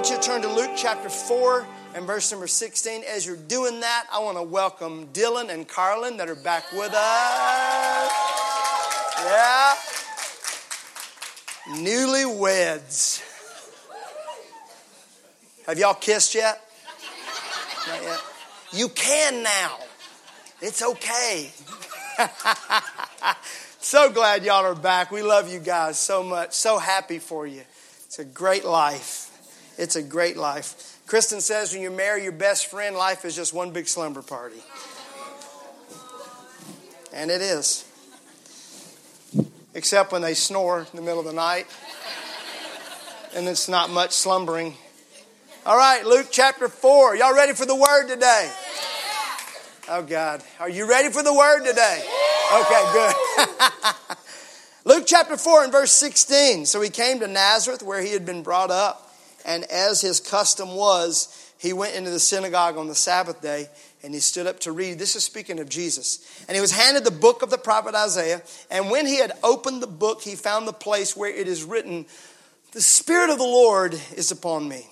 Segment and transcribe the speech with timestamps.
[0.00, 3.04] want you to turn to Luke chapter 4 and verse number 16.
[3.06, 6.94] As you're doing that, I want to welcome Dylan and Carlin that are back with
[6.94, 8.10] us.
[9.26, 9.74] Yeah.
[11.84, 13.22] Newlyweds.
[15.66, 16.64] Have y'all kissed yet?
[17.86, 18.20] Not yet.
[18.72, 19.76] You can now.
[20.62, 21.50] It's okay.
[23.80, 25.10] so glad y'all are back.
[25.10, 26.54] We love you guys so much.
[26.54, 27.64] So happy for you.
[28.06, 29.29] It's a great life.
[29.80, 31.00] It's a great life.
[31.06, 34.62] Kristen says when you marry your best friend, life is just one big slumber party.
[37.14, 37.86] And it is.
[39.72, 41.66] Except when they snore in the middle of the night.
[43.34, 44.74] And it's not much slumbering.
[45.64, 47.16] All right, Luke chapter 4.
[47.16, 48.52] Y'all ready for the word today?
[49.88, 50.42] Oh, God.
[50.58, 52.04] Are you ready for the word today?
[52.52, 53.14] Okay, good.
[54.84, 56.66] Luke chapter 4 and verse 16.
[56.66, 59.09] So he came to Nazareth where he had been brought up,
[59.44, 63.68] and as his custom was, he went into the synagogue on the Sabbath day
[64.02, 64.98] and he stood up to read.
[64.98, 66.44] This is speaking of Jesus.
[66.48, 68.42] And he was handed the book of the prophet Isaiah.
[68.70, 72.06] And when he had opened the book, he found the place where it is written,
[72.72, 74.86] The Spirit of the Lord is upon me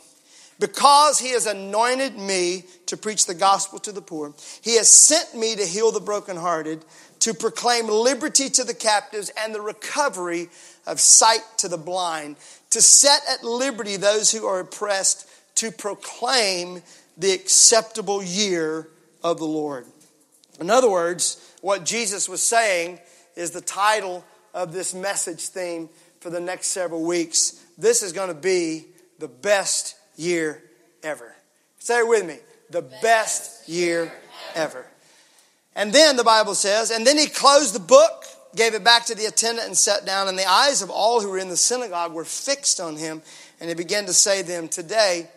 [0.60, 5.34] because he has anointed me to preach the gospel to the poor, he has sent
[5.34, 6.84] me to heal the brokenhearted,
[7.20, 10.48] to proclaim liberty to the captives and the recovery
[10.86, 12.36] of sight to the blind,
[12.70, 16.82] to set at liberty those who are oppressed, to proclaim
[17.16, 18.88] the acceptable year
[19.22, 19.86] of the Lord.
[20.60, 23.00] In other words, what Jesus was saying
[23.36, 24.24] is the title
[24.54, 25.88] of this message theme
[26.20, 27.64] for the next several weeks.
[27.76, 28.86] This is going to be
[29.18, 30.62] the best year
[31.02, 31.34] ever.
[31.78, 32.38] Say it with me.
[32.70, 34.12] The best year
[34.54, 34.84] ever.
[35.78, 38.24] And then the Bible says, and then he closed the book,
[38.56, 40.26] gave it back to the attendant, and sat down.
[40.26, 43.22] And the eyes of all who were in the synagogue were fixed on him.
[43.60, 45.28] And he began to say to them, Today,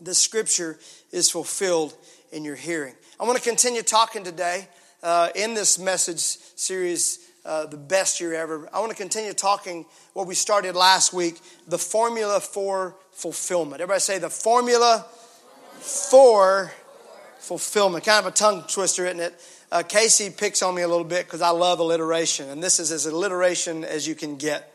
[0.00, 0.76] the scripture
[1.12, 1.94] is fulfilled
[2.32, 2.94] in your hearing.
[3.20, 4.66] I want to continue talking today
[5.04, 8.68] uh, in this message series uh, the best year ever.
[8.72, 11.38] I want to continue talking what we started last week
[11.68, 13.80] the formula for fulfillment.
[13.80, 15.06] Everybody say the formula
[15.78, 16.72] for
[17.38, 18.04] fulfillment.
[18.04, 19.40] Kind of a tongue twister, isn't it?
[19.72, 22.90] Uh, Casey picks on me a little bit because I love alliteration, and this is
[22.90, 24.74] as alliteration as you can get.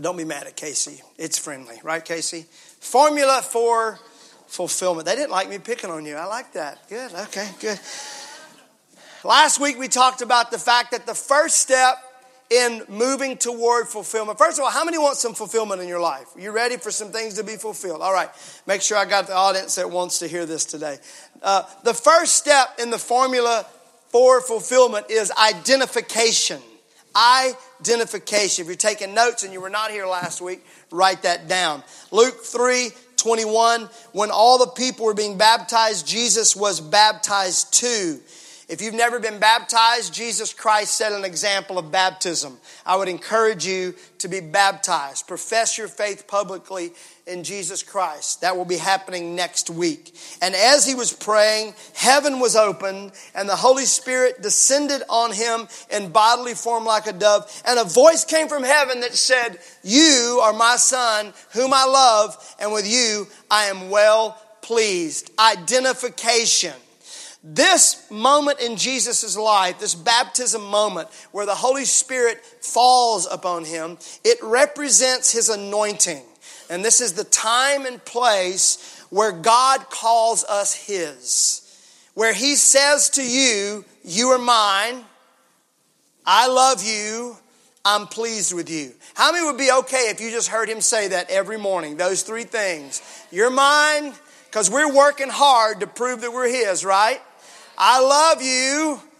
[0.00, 1.02] Don't be mad at Casey.
[1.18, 2.46] It's friendly, right, Casey?
[2.80, 4.00] Formula for
[4.48, 5.06] fulfillment.
[5.06, 6.16] They didn't like me picking on you.
[6.16, 6.88] I like that.
[6.88, 7.12] Good.
[7.12, 7.78] Okay, good.
[9.22, 11.96] Last week we talked about the fact that the first step
[12.50, 14.38] in moving toward fulfillment.
[14.38, 16.26] First of all, how many want some fulfillment in your life?
[16.36, 18.02] Are you ready for some things to be fulfilled?
[18.02, 18.28] All right,
[18.66, 20.98] make sure I got the audience that wants to hear this today.
[21.42, 23.66] Uh, the first step in the formula
[24.10, 26.60] for fulfillment is identification.
[27.16, 28.62] Identification.
[28.62, 31.82] If you're taking notes and you were not here last week, write that down.
[32.10, 38.20] Luke 3 21, when all the people were being baptized, Jesus was baptized too.
[38.66, 42.58] If you've never been baptized, Jesus Christ set an example of baptism.
[42.86, 45.26] I would encourage you to be baptized.
[45.26, 46.92] Profess your faith publicly
[47.26, 48.40] in Jesus Christ.
[48.40, 50.14] That will be happening next week.
[50.40, 55.68] And as he was praying, heaven was opened and the Holy Spirit descended on him
[55.90, 57.62] in bodily form like a dove.
[57.66, 62.56] And a voice came from heaven that said, You are my son, whom I love,
[62.58, 65.30] and with you I am well pleased.
[65.38, 66.72] Identification.
[67.46, 73.98] This moment in Jesus' life, this baptism moment where the Holy Spirit falls upon him,
[74.24, 76.22] it represents his anointing.
[76.70, 81.60] And this is the time and place where God calls us his.
[82.14, 85.04] Where he says to you, You are mine,
[86.24, 87.36] I love you,
[87.84, 88.92] I'm pleased with you.
[89.12, 91.98] How many would be okay if you just heard him say that every morning?
[91.98, 93.02] Those three things.
[93.30, 94.14] You're mine,
[94.46, 97.20] because we're working hard to prove that we're his, right?
[97.76, 99.13] I love you.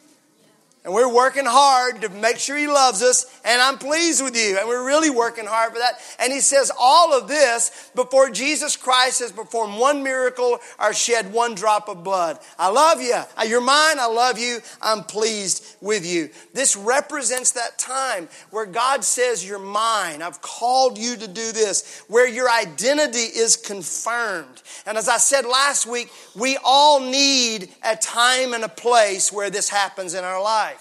[0.84, 4.58] And we're working hard to make sure He loves us, and I'm pleased with you.
[4.58, 5.94] And we're really working hard for that.
[6.18, 11.32] And He says all of this before Jesus Christ has performed one miracle or shed
[11.32, 12.38] one drop of blood.
[12.58, 13.14] I love you.
[13.14, 13.98] Uh, you're mine.
[13.98, 14.58] I love you.
[14.82, 16.28] I'm pleased with you.
[16.52, 20.20] This represents that time where God says, You're mine.
[20.20, 24.62] I've called you to do this, where your identity is confirmed.
[24.84, 29.48] And as I said last week, we all need a time and a place where
[29.48, 30.73] this happens in our life.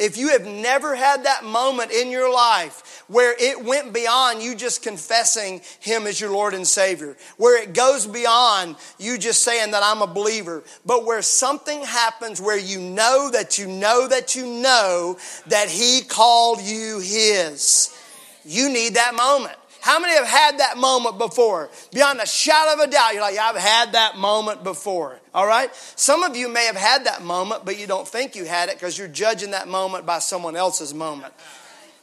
[0.00, 4.54] If you have never had that moment in your life where it went beyond you
[4.54, 9.72] just confessing Him as your Lord and Savior, where it goes beyond you just saying
[9.72, 14.34] that I'm a believer, but where something happens where you know that you know that
[14.34, 15.18] you know
[15.48, 17.94] that He called you His,
[18.42, 19.59] you need that moment.
[19.80, 21.70] How many have had that moment before?
[21.92, 25.18] Beyond a shadow of a doubt, you're like, I've had that moment before.
[25.34, 25.74] All right?
[25.96, 28.76] Some of you may have had that moment, but you don't think you had it
[28.76, 31.32] because you're judging that moment by someone else's moment.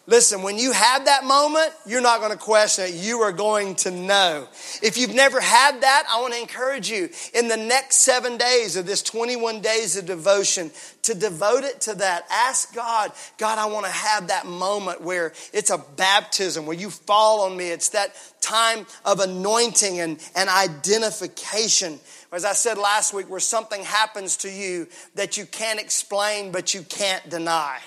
[0.10, 2.94] Listen, when you have that moment, you're not going to question it.
[2.94, 4.48] You are going to know.
[4.82, 8.78] If you've never had that, I want to encourage you in the next seven days
[8.78, 10.72] of this 21 days of devotion
[11.02, 12.26] to devote it to that.
[12.32, 16.90] Ask God, God, I want to have that moment where it's a baptism, where you
[16.90, 17.68] fall on me.
[17.70, 22.00] It's that time of anointing and, and identification.
[22.32, 26.74] As I said last week, where something happens to you that you can't explain, but
[26.74, 27.80] you can't deny.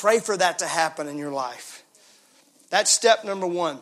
[0.00, 1.82] Pray for that to happen in your life.
[2.70, 3.78] That's step number one.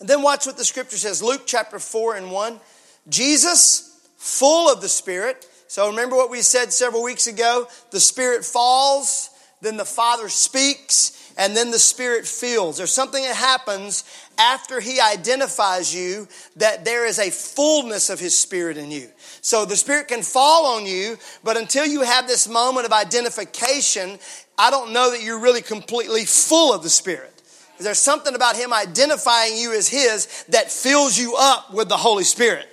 [0.00, 2.60] And then watch what the scripture says Luke chapter 4 and 1.
[3.08, 5.46] Jesus, full of the Spirit.
[5.66, 7.66] So remember what we said several weeks ago?
[7.90, 9.30] The Spirit falls,
[9.60, 12.76] then the Father speaks, and then the Spirit fills.
[12.76, 14.04] There's something that happens
[14.38, 19.08] after He identifies you that there is a fullness of His Spirit in you.
[19.48, 24.18] So the Spirit can fall on you, but until you have this moment of identification,
[24.58, 27.32] I don't know that you're really completely full of the Spirit.
[27.80, 32.24] There's something about Him identifying you as His that fills you up with the Holy
[32.24, 32.68] Spirit.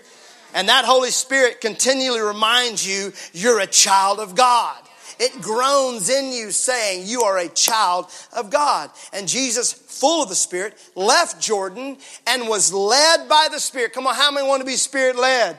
[0.54, 4.78] And that Holy Spirit continually reminds you you're a child of God.
[5.18, 8.90] It groans in you saying you are a child of God.
[9.14, 11.96] And Jesus, full of the Spirit, left Jordan
[12.28, 13.94] and was led by the Spirit.
[13.94, 15.58] Come on, how many want to be Spirit led?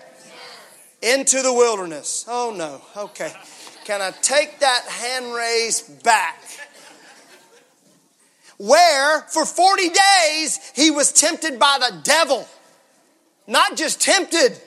[1.02, 2.24] Into the wilderness.
[2.26, 3.32] Oh no, okay.
[3.84, 6.42] Can I take that hand raise back?
[8.58, 12.48] Where for 40 days he was tempted by the devil.
[13.46, 14.60] Not just tempted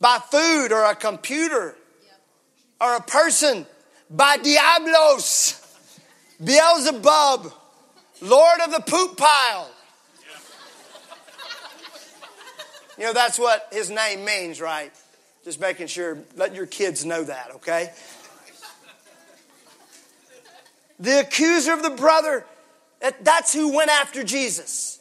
[0.00, 1.76] by food or a computer
[2.80, 3.66] or a person,
[4.10, 5.60] by Diablos,
[6.42, 7.52] Beelzebub,
[8.20, 9.70] Lord of the poop pile.
[12.98, 14.92] You know, that's what his name means, right?
[15.44, 17.92] Just making sure, let your kids know that, okay?
[20.98, 22.44] The accuser of the brother,
[23.20, 24.98] that's who went after Jesus.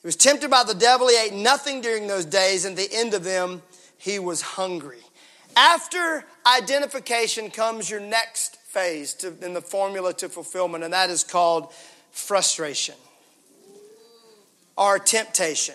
[0.00, 1.08] He was tempted by the devil.
[1.08, 3.62] He ate nothing during those days, and the end of them,
[3.98, 5.00] he was hungry.
[5.54, 11.24] After identification comes your next phase to, in the formula to fulfillment, and that is
[11.24, 11.72] called
[12.10, 12.94] frustration
[14.76, 15.74] or temptation.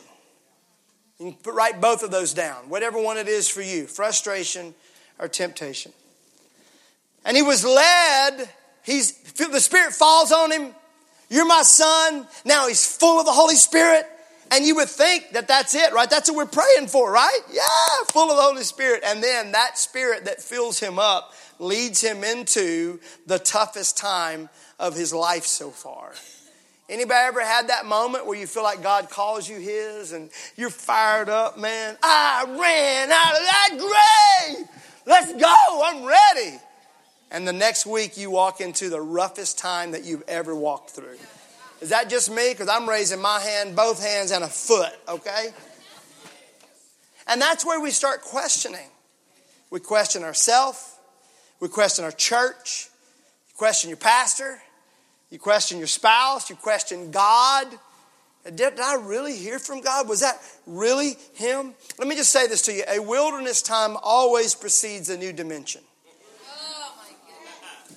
[1.21, 4.73] Can write both of those down, whatever one it is for you frustration
[5.19, 5.93] or temptation.
[7.23, 8.49] And he was led,
[8.83, 10.73] he's, the Spirit falls on him.
[11.29, 12.25] You're my son.
[12.43, 14.05] Now he's full of the Holy Spirit.
[14.49, 16.09] And you would think that that's it, right?
[16.09, 17.39] That's what we're praying for, right?
[17.53, 17.61] Yeah,
[18.07, 19.03] full of the Holy Spirit.
[19.05, 24.95] And then that Spirit that fills him up leads him into the toughest time of
[24.95, 26.13] his life so far.
[26.91, 30.69] Anybody ever had that moment where you feel like God calls you His and you're
[30.69, 31.95] fired up, man?
[32.03, 34.67] I ran out of that grave.
[35.05, 35.81] Let's go.
[35.85, 36.59] I'm ready.
[37.31, 41.15] And the next week you walk into the roughest time that you've ever walked through.
[41.79, 42.49] Is that just me?
[42.51, 45.53] Because I'm raising my hand, both hands, and a foot, okay?
[47.25, 48.89] And that's where we start questioning.
[49.69, 50.97] We question ourselves,
[51.61, 52.89] we question our church,
[53.55, 54.61] question your pastor,
[55.31, 56.49] you question your spouse.
[56.49, 57.67] You question God.
[58.43, 60.09] Did, did, I really hear from God?
[60.09, 61.73] Was that really Him?
[61.97, 65.81] Let me just say this to you a wilderness time always precedes a new dimension.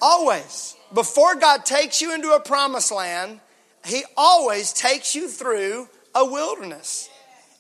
[0.00, 0.76] always.
[0.92, 3.40] Before God takes you into a promised land,
[3.84, 7.10] He always takes you through a wilderness.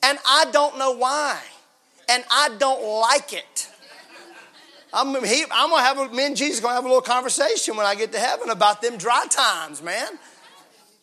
[0.02, 1.40] And I don't know why.
[2.08, 3.68] And I don't like it.
[4.94, 7.84] I'm, he, I'm gonna have a, me and Jesus gonna have a little conversation when
[7.84, 10.06] I get to heaven about them dry times, man.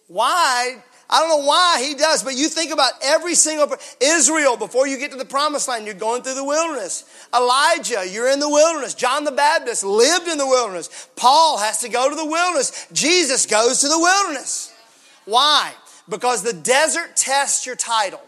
[0.07, 0.77] Why?
[1.09, 4.97] I don't know why he does, but you think about every single Israel before you
[4.97, 7.03] get to the promised land, you're going through the wilderness.
[7.35, 8.93] Elijah, you're in the wilderness.
[8.93, 11.09] John the Baptist lived in the wilderness.
[11.17, 12.87] Paul has to go to the wilderness.
[12.93, 14.73] Jesus goes to the wilderness.
[15.25, 15.73] Why?
[16.07, 18.21] Because the desert tests your title.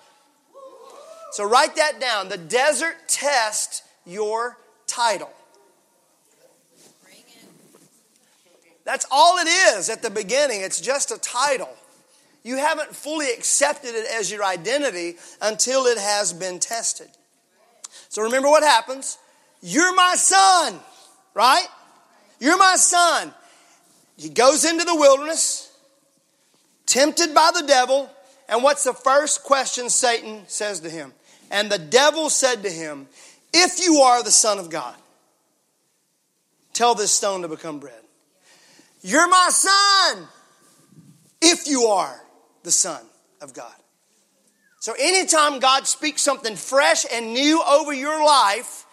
[1.32, 2.28] So write that down.
[2.28, 5.32] The desert tests your title.
[8.86, 10.62] That's all it is at the beginning.
[10.62, 11.70] It's just a title.
[12.44, 17.08] You haven't fully accepted it as your identity until it has been tested.
[18.10, 19.18] So remember what happens.
[19.62, 20.78] You're my son,
[21.34, 21.68] right?
[22.40, 23.34] You're my son.
[24.18, 25.72] He goes into the wilderness,
[26.86, 28.10] tempted by the devil,
[28.50, 31.14] and what's the first question Satan says to him?
[31.50, 33.08] And the devil said to him,
[33.54, 34.96] If you are the Son of God,
[36.74, 38.03] tell this stone to become bread.
[39.04, 40.28] You're my son,
[41.42, 42.20] if you are.
[42.64, 43.02] the Son
[43.42, 43.74] of God.
[44.80, 48.86] So anytime God speaks something fresh and new over your life,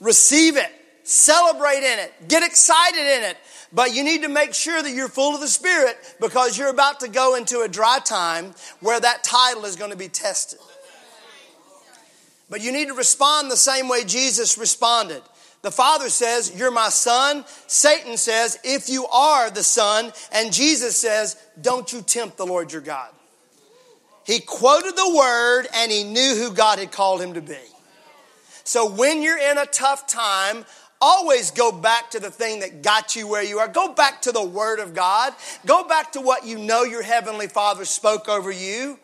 [0.00, 0.70] receive it,
[1.04, 3.36] celebrate in it, get excited in it.
[3.72, 7.00] But you need to make sure that you're full of the Spirit because you're about
[7.00, 10.58] to go into a dry time where that title is going to be tested.
[12.48, 15.22] But you need to respond the same way Jesus responded.
[15.66, 17.44] The Father says, You're my son.
[17.66, 20.12] Satan says, If you are the son.
[20.30, 23.10] And Jesus says, Don't you tempt the Lord your God.
[24.24, 27.58] He quoted the word and he knew who God had called him to be.
[28.62, 30.64] So when you're in a tough time,
[31.00, 33.66] always go back to the thing that got you where you are.
[33.66, 35.32] Go back to the Word of God.
[35.66, 39.00] Go back to what you know your Heavenly Father spoke over you.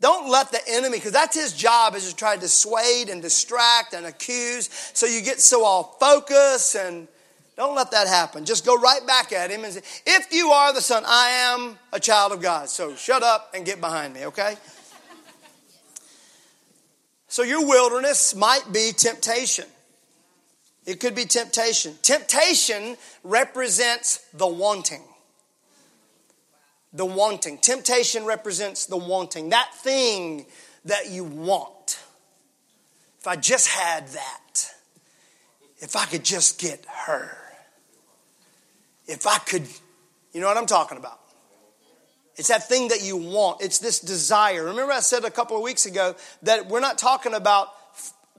[0.00, 3.94] Don't let the enemy, because that's his job, is to try to dissuade and distract
[3.94, 4.70] and accuse.
[4.94, 7.08] So you get so all focused and
[7.56, 8.44] don't let that happen.
[8.44, 11.76] Just go right back at him and say, If you are the Son, I am
[11.92, 12.68] a child of God.
[12.68, 14.54] So shut up and get behind me, okay?
[17.26, 19.66] So your wilderness might be temptation.
[20.86, 21.98] It could be temptation.
[22.02, 25.02] Temptation represents the wanting
[26.92, 27.58] the wanting.
[27.58, 30.46] Temptation represents the wanting, that thing
[30.84, 31.98] that you want.
[33.20, 34.72] If I just had that,
[35.78, 37.36] if I could just get her,
[39.06, 39.66] if I could,
[40.32, 41.20] you know what I'm talking about.
[42.36, 43.62] It's that thing that you want.
[43.62, 44.64] It's this desire.
[44.64, 47.68] Remember, I said a couple of weeks ago that we're not talking about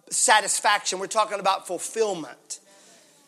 [0.10, 2.60] satisfaction, we're talking about fulfillment.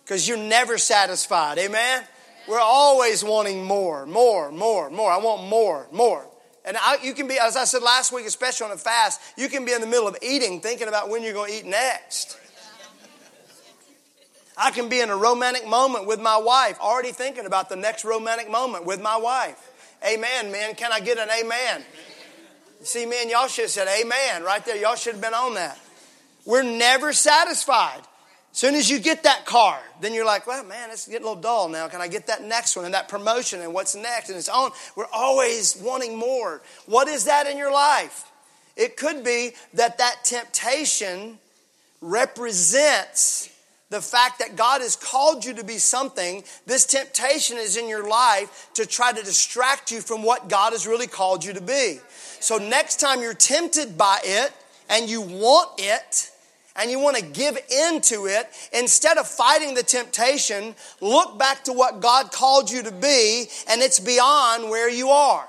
[0.03, 1.57] Because you're never satisfied.
[1.57, 2.03] Amen?
[2.47, 5.11] We're always wanting more, more, more, more.
[5.11, 6.25] I want more, more.
[6.65, 9.49] And I, you can be, as I said last week, especially on a fast, you
[9.49, 12.37] can be in the middle of eating thinking about when you're going to eat next.
[14.57, 18.05] I can be in a romantic moment with my wife, already thinking about the next
[18.05, 19.57] romantic moment with my wife.
[20.05, 20.75] Amen, man.
[20.75, 21.83] Can I get an amen?
[22.83, 24.75] See, man, y'all should have said amen right there.
[24.75, 25.79] Y'all should have been on that.
[26.45, 28.01] We're never satisfied.
[28.53, 31.41] Soon as you get that car, then you're like, well, man, it's getting a little
[31.41, 31.87] dull now.
[31.87, 34.29] Can I get that next one and that promotion and what's next?
[34.29, 34.71] And it's on.
[34.95, 36.61] We're always wanting more.
[36.85, 38.29] What is that in your life?
[38.75, 41.39] It could be that that temptation
[42.01, 43.49] represents
[43.89, 46.43] the fact that God has called you to be something.
[46.65, 50.87] This temptation is in your life to try to distract you from what God has
[50.87, 51.99] really called you to be.
[52.39, 54.51] So next time you're tempted by it
[54.89, 56.31] and you want it,
[56.75, 57.57] and you want to give
[57.89, 62.91] into it, instead of fighting the temptation, look back to what God called you to
[62.91, 65.47] be, and it's beyond where you are.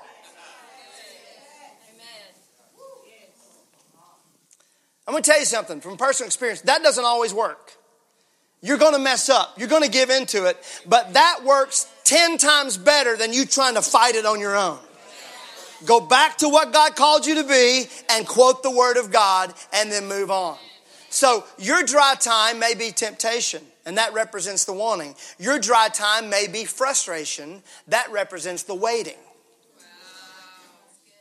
[5.05, 6.61] I'm going to tell you something from personal experience.
[6.61, 7.73] That doesn't always work.
[8.61, 9.55] You're going to mess up.
[9.57, 10.57] You're going to give into it.
[10.87, 14.79] But that works 10 times better than you trying to fight it on your own.
[15.85, 19.53] Go back to what God called you to be and quote the Word of God
[19.73, 20.57] and then move on.
[21.13, 25.13] So your dry time may be temptation, and that represents the wanting.
[25.37, 29.19] Your dry time may be frustration, that represents the waiting.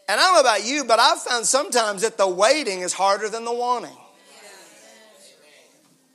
[0.08, 3.28] And I don't know about you, but I've found sometimes that the waiting is harder
[3.28, 3.94] than the wanting.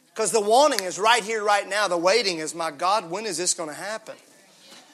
[0.08, 1.88] Because the wanting is right here, right now.
[1.88, 4.16] The waiting is, my God, when is this going to happen?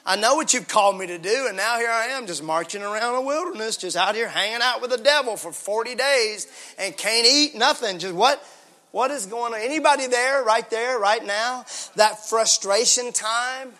[0.04, 2.82] I know what you've called me to do, and now here I am just marching
[2.82, 6.46] around a wilderness, just out here hanging out with the devil for 40 days
[6.78, 7.98] and can't eat nothing.
[7.98, 8.46] Just what?
[8.94, 9.60] What is going on?
[9.60, 11.64] Anybody there, right there, right now?
[11.96, 13.72] That frustration time?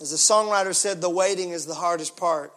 [0.00, 2.54] As the songwriter said, the waiting is the hardest part.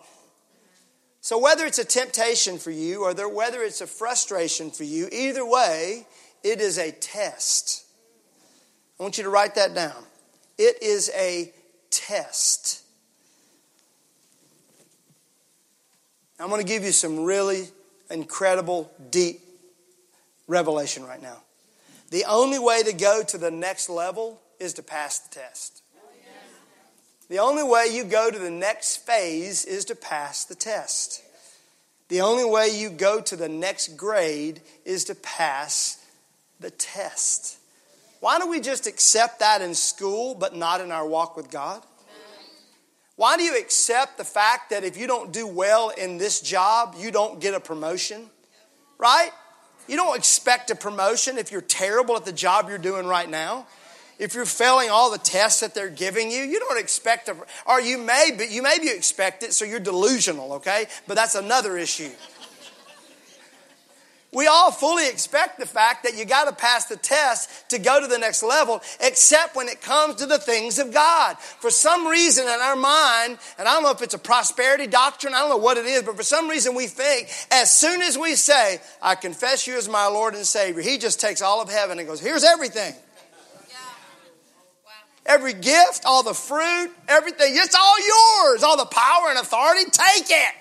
[1.19, 5.45] So, whether it's a temptation for you or whether it's a frustration for you, either
[5.45, 6.07] way,
[6.41, 7.83] it is a test.
[8.97, 10.05] I want you to write that down.
[10.57, 11.51] It is a
[11.89, 12.81] test.
[16.39, 17.67] I'm going to give you some really
[18.09, 19.41] incredible, deep
[20.47, 21.37] revelation right now.
[22.11, 25.81] The only way to go to the next level is to pass the test.
[27.27, 31.23] The only way you go to the next phase is to pass the test.
[32.07, 36.05] The only way you go to the next grade is to pass
[36.59, 37.57] the test.
[38.19, 41.81] Why don't we just accept that in school but not in our walk with God?
[43.15, 46.95] Why do you accept the fact that if you don't do well in this job,
[46.97, 48.29] you don't get a promotion?
[48.97, 49.31] Right?
[49.87, 53.67] You don't expect a promotion if you're terrible at the job you're doing right now.
[54.17, 57.35] If you're failing all the tests that they're giving you, you don't expect a,
[57.67, 60.85] or you may be, you maybe expect it, so you're delusional, okay?
[61.05, 62.11] But that's another issue.
[64.35, 68.01] We all fully expect the fact that you got to pass the test to go
[68.01, 71.39] to the next level, except when it comes to the things of God.
[71.39, 75.33] For some reason in our mind, and I don't know if it's a prosperity doctrine,
[75.33, 78.17] I don't know what it is, but for some reason we think as soon as
[78.17, 81.69] we say, I confess you as my Lord and Savior, He just takes all of
[81.69, 82.93] heaven and goes, Here's everything.
[85.25, 88.63] Every gift, all the fruit, everything, it's all yours.
[88.63, 90.55] All the power and authority, take it.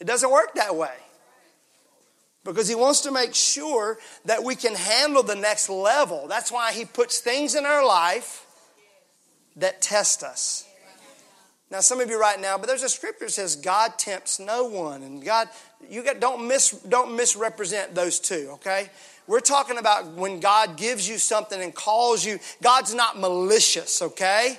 [0.00, 1.01] It doesn't work that way
[2.44, 6.26] because he wants to make sure that we can handle the next level.
[6.28, 8.46] That's why he puts things in our life
[9.56, 10.66] that test us.
[11.70, 14.64] Now, some of you right now, but there's a scripture that says God tempts no
[14.64, 15.48] one, and God,
[15.88, 18.50] you got, don't mis don't misrepresent those two.
[18.54, 18.90] Okay,
[19.26, 22.38] we're talking about when God gives you something and calls you.
[22.62, 24.02] God's not malicious.
[24.02, 24.58] Okay,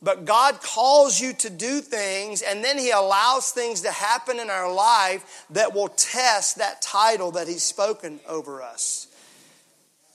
[0.00, 4.50] but God calls you to do things, and then He allows things to happen in
[4.50, 9.08] our life that will test that title that He's spoken over us.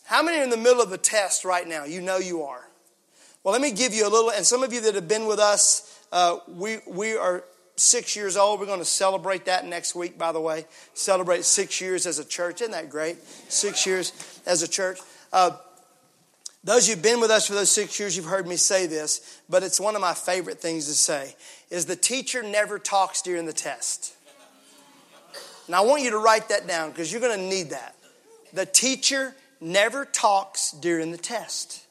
[0.05, 1.85] How many are in the middle of a test right now?
[1.85, 2.67] You know you are.
[3.43, 5.39] Well, let me give you a little, and some of you that have been with
[5.39, 7.43] us, uh, we, we are
[7.75, 8.59] six years old.
[8.59, 10.65] We're going to celebrate that next week, by the way.
[10.93, 12.61] Celebrate six years as a church.
[12.61, 13.21] Isn't that great?
[13.49, 14.99] Six years as a church.
[15.31, 15.51] Uh,
[16.63, 19.63] those who've been with us for those six years, you've heard me say this, but
[19.63, 21.35] it's one of my favorite things to say,
[21.69, 24.15] is the teacher never talks during the test.
[25.67, 27.95] And I want you to write that down because you're going to need that.
[28.53, 31.85] The teacher never talks during the test.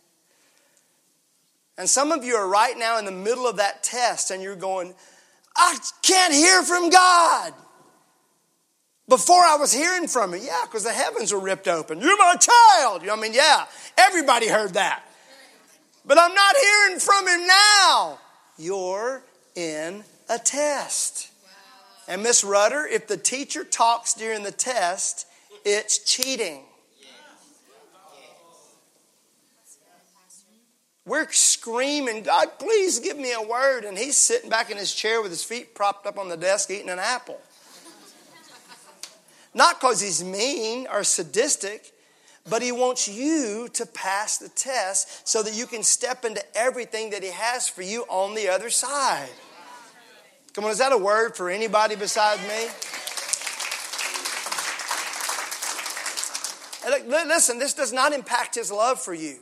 [1.76, 4.56] And some of you are right now in the middle of that test and you're
[4.56, 4.94] going,
[5.56, 7.52] I can't hear from God.
[9.12, 12.00] Before I was hearing from him, yeah, because the heavens were ripped open.
[12.00, 13.02] You're my child.
[13.02, 13.66] You know, I mean, yeah,
[13.98, 15.02] everybody heard that.
[16.06, 18.18] But I'm not hearing from him now.
[18.56, 19.22] You're
[19.54, 21.30] in a test.
[22.08, 25.26] And Miss Rudder, if the teacher talks during the test,
[25.62, 26.62] it's cheating.
[31.04, 33.84] We're screaming, God, please give me a word.
[33.84, 36.70] And he's sitting back in his chair with his feet propped up on the desk
[36.70, 37.38] eating an apple.
[39.54, 41.92] Not because he's mean or sadistic,
[42.48, 47.10] but he wants you to pass the test so that you can step into everything
[47.10, 49.28] that he has for you on the other side.
[50.52, 52.68] Come on, is that a word for anybody besides me?
[57.08, 59.36] Listen, this does not impact his love for you.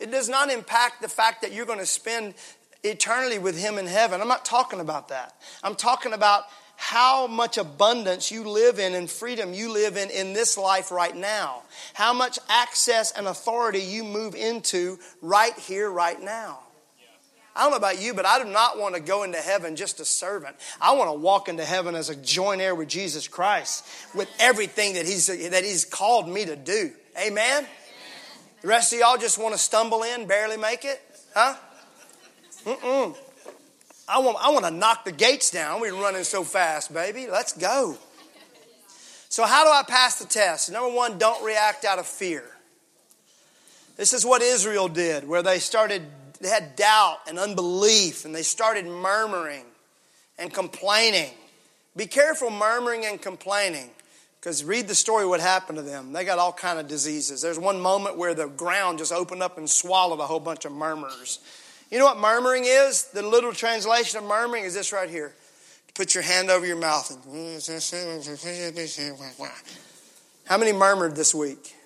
[0.00, 2.34] It does not impact the fact that you're going to spend
[2.82, 4.20] eternity with him in heaven.
[4.20, 5.36] I'm not talking about that.
[5.62, 6.46] I'm talking about
[6.82, 11.16] how much abundance you live in and freedom you live in in this life right
[11.16, 11.62] now.
[11.94, 16.58] How much access and authority you move into right here, right now.
[17.54, 20.00] I don't know about you, but I do not want to go into heaven just
[20.00, 20.56] a servant.
[20.80, 24.94] I want to walk into heaven as a joint heir with Jesus Christ with everything
[24.94, 26.90] that he's, that he's called me to do.
[27.16, 27.64] Amen?
[28.62, 31.00] The rest of y'all just want to stumble in, barely make it?
[31.32, 31.54] Huh?
[32.64, 33.16] Mm-mm.
[34.12, 35.80] I want, I want to knock the gates down.
[35.80, 37.28] We're running so fast, baby.
[37.28, 37.96] Let's go.
[39.30, 40.70] So, how do I pass the test?
[40.70, 42.44] Number one, don't react out of fear.
[43.96, 46.02] This is what Israel did, where they started,
[46.42, 49.64] they had doubt and unbelief, and they started murmuring
[50.38, 51.30] and complaining.
[51.96, 53.88] Be careful murmuring and complaining,
[54.38, 56.12] because read the story what happened to them.
[56.12, 57.40] They got all kind of diseases.
[57.40, 60.72] There's one moment where the ground just opened up and swallowed a whole bunch of
[60.72, 61.38] murmurers.
[61.92, 63.04] You know what murmuring is?
[63.12, 65.34] The little translation of murmuring is this right here.
[65.94, 67.10] Put your hand over your mouth.
[67.10, 67.22] And,
[70.46, 71.76] How many murmured this week?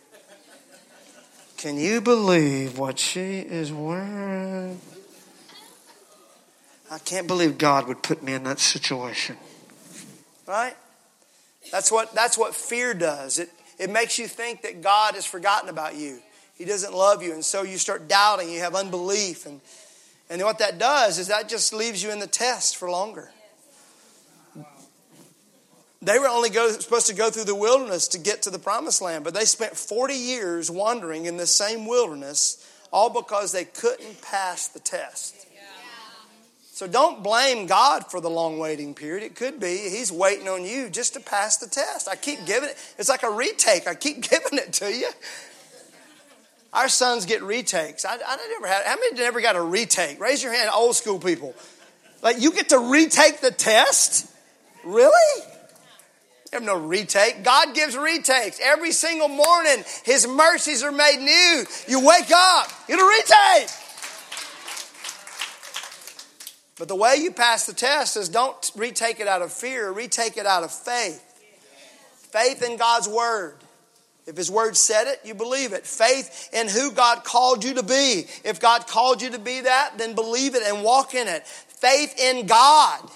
[1.56, 4.80] Can you believe what she is wearing?
[6.88, 9.36] I can't believe God would put me in that situation.
[10.46, 10.76] Right?
[11.72, 13.40] That's what, that's what fear does.
[13.40, 16.20] It, it makes you think that God has forgotten about you.
[16.54, 17.32] He doesn't love you.
[17.32, 18.48] And so you start doubting.
[18.48, 19.46] You have unbelief.
[19.46, 19.60] And
[20.28, 23.30] and what that does is that just leaves you in the test for longer.
[26.02, 29.02] They were only go, supposed to go through the wilderness to get to the promised
[29.02, 34.20] land, but they spent 40 years wandering in the same wilderness, all because they couldn't
[34.22, 35.46] pass the test.
[36.76, 39.22] So don't blame God for the long waiting period.
[39.22, 42.06] It could be He's waiting on you just to pass the test.
[42.06, 43.88] I keep giving it, it's like a retake.
[43.88, 45.08] I keep giving it to you.
[46.76, 48.04] Our sons get retakes.
[48.04, 48.84] I, I never had.
[48.84, 50.20] How many never got a retake?
[50.20, 51.54] Raise your hand, old school people.
[52.22, 54.30] Like you get to retake the test?
[54.84, 55.42] Really?
[55.42, 57.42] You have no retake.
[57.42, 59.84] God gives retakes every single morning.
[60.04, 61.64] His mercies are made new.
[61.88, 63.70] You wake up, you get a retake.
[66.78, 70.36] But the way you pass the test is don't retake it out of fear, retake
[70.36, 71.22] it out of faith.
[72.32, 73.56] Faith in God's word.
[74.26, 75.86] If His Word said it, you believe it.
[75.86, 78.26] Faith in who God called you to be.
[78.44, 81.46] If God called you to be that, then believe it and walk in it.
[81.46, 83.08] Faith in God.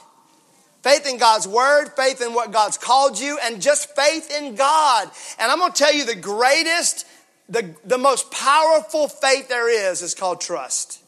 [0.82, 5.10] Faith in God's Word, faith in what God's called you, and just faith in God.
[5.38, 7.06] And I'm going to tell you the greatest,
[7.48, 11.02] the, the most powerful faith there is is called trust.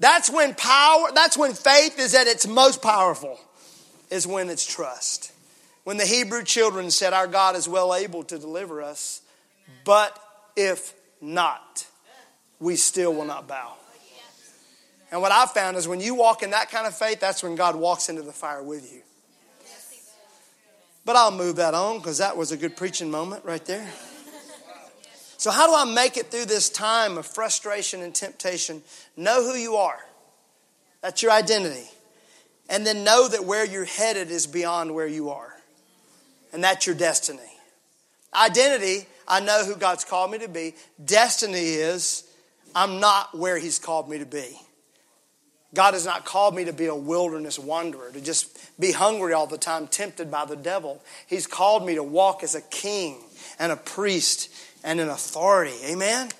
[0.00, 3.38] That's when power, that's when faith is at its most powerful,
[4.10, 5.32] is when it's trust.
[5.84, 9.20] When the Hebrew children said, Our God is well able to deliver us,
[9.84, 10.18] but
[10.56, 11.86] if not,
[12.58, 13.74] we still will not bow.
[15.10, 17.54] And what I've found is when you walk in that kind of faith, that's when
[17.54, 19.02] God walks into the fire with you.
[21.04, 23.86] But I'll move that on because that was a good preaching moment right there.
[25.36, 28.82] So, how do I make it through this time of frustration and temptation?
[29.14, 30.00] Know who you are.
[31.02, 31.86] That's your identity.
[32.70, 35.53] And then know that where you're headed is beyond where you are
[36.54, 37.40] and that's your destiny.
[38.32, 40.74] Identity, I know who God's called me to be.
[41.04, 42.24] Destiny is,
[42.74, 44.58] I'm not where He's called me to be.
[45.74, 49.48] God has not called me to be a wilderness wanderer, to just be hungry all
[49.48, 51.02] the time, tempted by the devil.
[51.26, 53.18] He's called me to walk as a king
[53.58, 54.48] and a priest
[54.84, 55.74] and an authority.
[55.86, 56.30] Amen?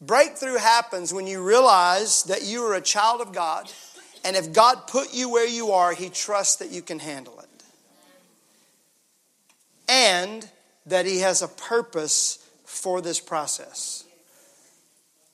[0.00, 3.70] Breakthrough happens when you realize that you are a child of God,
[4.24, 7.47] and if God put you where you are, He trusts that you can handle it
[9.88, 10.48] and
[10.86, 14.04] that He has a purpose for this process.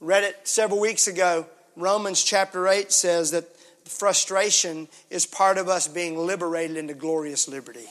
[0.01, 1.47] Read it several weeks ago.
[1.77, 3.45] Romans chapter 8 says that
[3.85, 7.87] frustration is part of us being liberated into glorious liberty.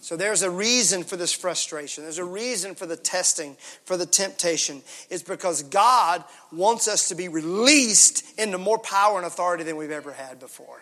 [0.00, 2.04] So there's a reason for this frustration.
[2.04, 4.82] There's a reason for the testing, for the temptation.
[5.10, 9.90] It's because God wants us to be released into more power and authority than we've
[9.90, 10.80] ever had before.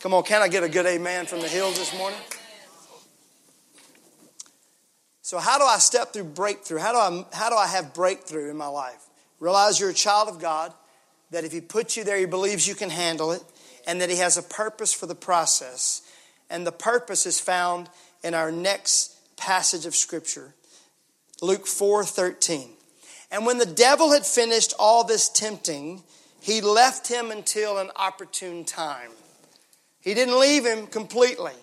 [0.00, 2.18] Come on, can I get a good amen from the hills this morning?
[5.24, 6.80] So, how do I step through breakthrough?
[6.80, 9.06] How do I, how do I have breakthrough in my life?
[9.40, 10.70] Realize you're a child of God,
[11.30, 13.42] that if He puts you there, He believes you can handle it,
[13.86, 16.02] and that He has a purpose for the process.
[16.50, 17.88] And the purpose is found
[18.22, 20.52] in our next passage of Scripture,
[21.40, 22.68] Luke 4 13.
[23.30, 26.02] And when the devil had finished all this tempting,
[26.42, 29.10] he left him until an opportune time.
[30.02, 31.54] He didn't leave him completely.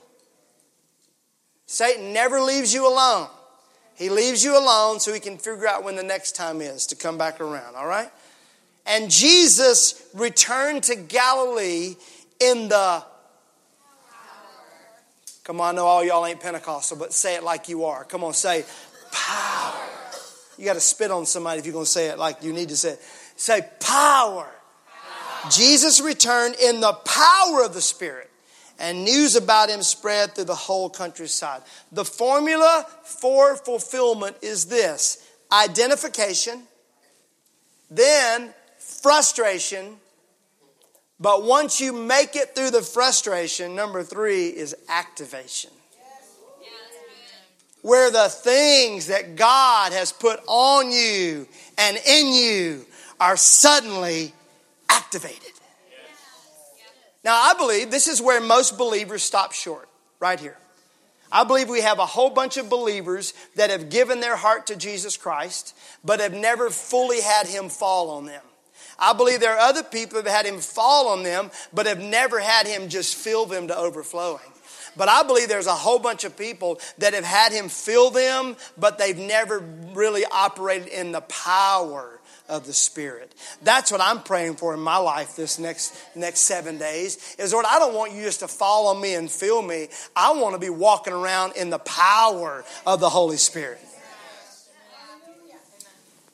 [1.68, 3.30] Satan never leaves you alone.
[3.96, 6.96] He leaves you alone so he can figure out when the next time is to
[6.96, 8.10] come back around, all right?
[8.86, 11.96] And Jesus returned to Galilee
[12.40, 13.04] in the
[15.44, 18.04] Come on, I know all y'all ain't Pentecostal, but say it like you are.
[18.06, 18.64] Come on, say
[19.12, 19.76] power.
[20.58, 22.70] You got to spit on somebody if you're going to say it like you need
[22.70, 23.02] to say it.
[23.36, 24.46] Say power.
[24.46, 25.52] power.
[25.52, 28.31] Jesus returned in the power of the Spirit
[28.82, 31.62] and news about him spread through the whole countryside.
[31.92, 36.64] The formula for fulfillment is this identification,
[37.90, 39.98] then frustration.
[41.20, 45.70] But once you make it through the frustration, number three is activation.
[47.84, 52.86] Where the things that God has put on you and in you
[53.20, 54.34] are suddenly
[54.90, 55.61] activated.
[57.24, 59.88] Now, I believe this is where most believers stop short,
[60.20, 60.58] right here.
[61.32, 64.76] I believe we have a whole bunch of believers that have given their heart to
[64.76, 68.44] Jesus Christ, but have never fully had Him fall on them.
[69.00, 72.02] I believe there are other people who have had Him fall on them, but have
[72.02, 74.42] never had Him just fill them to overflowing.
[74.98, 78.58] But I believe there's a whole bunch of people that have had Him fill them,
[78.78, 79.60] but they've never
[79.94, 82.20] really operated in the power
[82.52, 83.34] of the Spirit.
[83.64, 87.36] That's what I'm praying for in my life this next, next seven days.
[87.40, 89.88] Is Lord, I don't want you just to follow me and feel me.
[90.16, 93.80] I want to be walking around in the power of the Holy Spirit.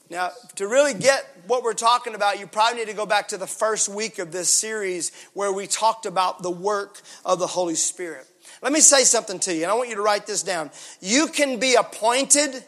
[0.09, 3.37] Now, to really get what we're talking about, you probably need to go back to
[3.37, 7.75] the first week of this series where we talked about the work of the Holy
[7.75, 8.25] Spirit.
[8.61, 10.71] Let me say something to you, and I want you to write this down.
[11.01, 12.63] You can be appointed,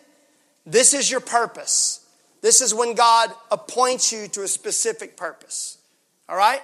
[0.66, 1.99] this is your purpose.
[2.42, 5.78] This is when God appoints you to a specific purpose.
[6.28, 6.62] All right?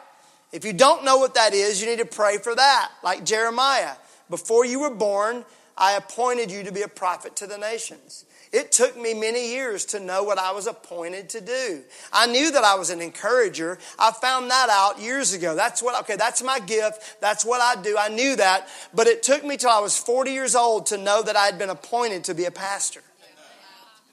[0.52, 3.96] If you don't know what that is, you need to pray for that, like Jeremiah.
[4.30, 5.44] Before you were born,
[5.78, 8.26] I appointed you to be a prophet to the nations.
[8.54, 11.82] It took me many years to know what I was appointed to do.
[12.14, 13.78] I knew that I was an encourager.
[14.00, 15.56] I found that out years ago.
[15.56, 17.18] That's what, okay, that's my gift.
[17.20, 17.98] That's what I do.
[18.00, 18.70] I knew that.
[18.94, 21.60] But it took me till I was 40 years old to know that I had
[21.60, 23.02] been appointed to be a pastor.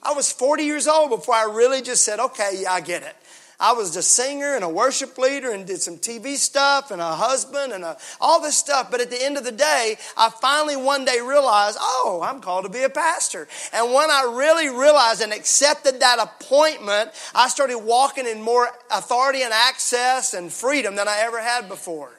[0.03, 3.17] I was 40 years old before I really just said, okay, yeah, I get it.
[3.63, 7.15] I was a singer and a worship leader and did some TV stuff and a
[7.15, 8.91] husband and a, all this stuff.
[8.91, 12.65] But at the end of the day, I finally one day realized, oh, I'm called
[12.65, 13.47] to be a pastor.
[13.73, 19.43] And when I really realized and accepted that appointment, I started walking in more authority
[19.43, 22.11] and access and freedom than I ever had before.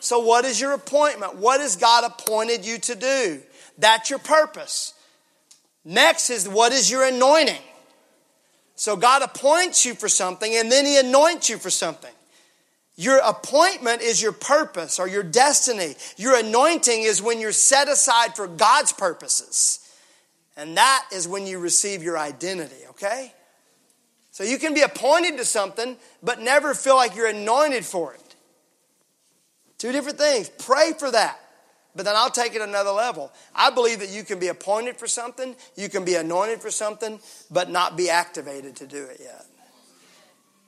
[0.00, 1.36] So, what is your appointment?
[1.36, 3.42] What has God appointed you to do?
[3.76, 4.94] That's your purpose.
[5.86, 7.62] Next is what is your anointing?
[8.74, 12.12] So, God appoints you for something and then He anoints you for something.
[12.96, 15.94] Your appointment is your purpose or your destiny.
[16.16, 19.78] Your anointing is when you're set aside for God's purposes.
[20.56, 23.32] And that is when you receive your identity, okay?
[24.32, 28.34] So you can be appointed to something, but never feel like you're anointed for it.
[29.78, 30.48] Two different things.
[30.48, 31.38] Pray for that.
[31.96, 33.32] But then I'll take it another level.
[33.54, 37.18] I believe that you can be appointed for something, you can be anointed for something,
[37.50, 39.46] but not be activated to do it yet.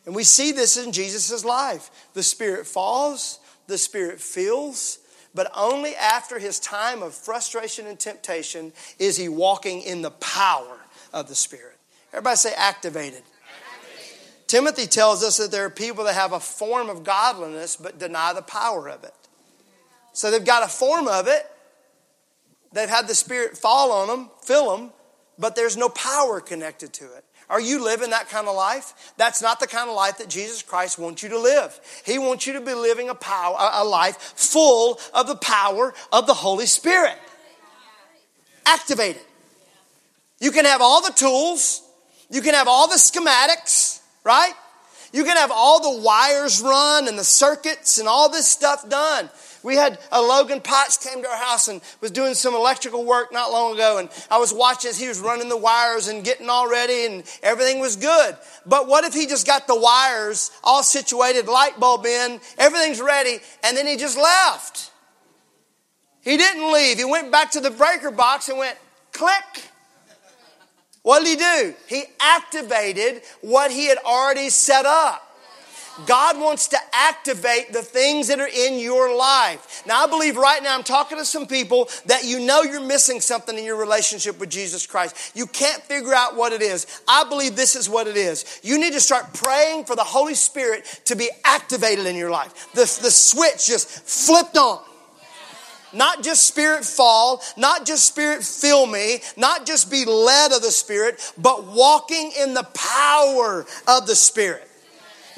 [0.07, 1.91] And we see this in Jesus' life.
[2.14, 5.01] The Spirit falls, the Spirit fills,
[5.35, 10.79] but only after his time of frustration and temptation is he walking in the power
[11.12, 11.77] of the Spirit.
[12.12, 13.23] Everybody say activated.
[14.47, 18.33] Timothy tells us that there are people that have a form of godliness but deny
[18.33, 19.12] the power of it.
[20.12, 21.47] So they've got a form of it.
[22.73, 24.90] They've had the Spirit fall on them, fill them,
[25.38, 27.25] but there's no power connected to it.
[27.49, 29.14] Are you living that kind of life?
[29.16, 31.81] That's not the kind of life that Jesus Christ wants you to live.
[32.05, 36.27] He wants you to be living a power, a life full of the power of
[36.27, 37.16] the Holy Spirit.
[38.66, 39.23] Activated.
[40.40, 41.83] You can have all the tools,
[42.29, 44.53] you can have all the schematics, right?
[45.12, 49.31] You can have all the wires run and the circuits and all this stuff done.
[49.62, 53.33] We had a Logan Potts came to our house and was doing some electrical work
[53.33, 56.49] not long ago, and I was watching as he was running the wires and getting
[56.49, 58.37] all ready, and everything was good.
[58.66, 63.38] But what if he just got the wires all situated, light bulb in, everything's ready,
[63.64, 64.92] and then he just left?
[66.21, 66.99] He didn't leave.
[66.99, 68.77] He went back to the breaker box and went
[69.12, 69.71] click.
[71.03, 71.75] What did he do?
[71.87, 75.28] He activated what he had already set up.
[76.07, 79.83] God wants to activate the things that are in your life.
[79.87, 83.21] Now, I believe right now I'm talking to some people that you know you're missing
[83.21, 85.33] something in your relationship with Jesus Christ.
[85.35, 87.03] You can't figure out what it is.
[87.09, 88.61] I believe this is what it is.
[88.63, 92.73] You need to start praying for the Holy Spirit to be activated in your life.
[92.73, 94.81] The, the switch just flipped on.
[95.93, 100.71] Not just spirit fall, not just spirit fill me, not just be led of the
[100.71, 104.69] Spirit, but walking in the power of the Spirit.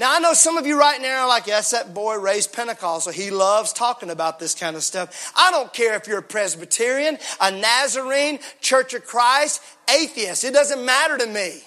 [0.00, 3.12] Now, I know some of you right now are like, yes, that boy raised Pentecostal.
[3.12, 5.30] He loves talking about this kind of stuff.
[5.36, 9.60] I don't care if you're a Presbyterian, a Nazarene, Church of Christ,
[9.94, 10.42] atheist.
[10.42, 11.60] It doesn't matter to me.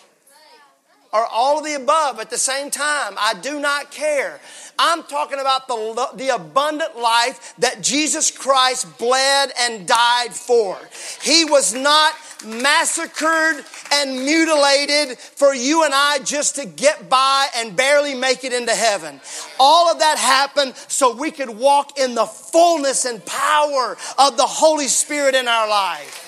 [1.13, 3.13] Or all of the above at the same time.
[3.19, 4.39] I do not care.
[4.80, 10.80] I'm talking about the, the abundant life that Jesus Christ bled and died for.
[11.22, 12.15] He was not
[12.46, 18.54] massacred and mutilated for you and I just to get by and barely make it
[18.54, 19.20] into heaven.
[19.60, 24.46] All of that happened so we could walk in the fullness and power of the
[24.46, 26.24] Holy Spirit in our life.